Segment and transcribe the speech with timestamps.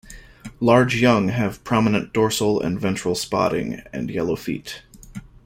[0.59, 4.81] Large young have prominent dorsal and ventral spotting and yellow feet.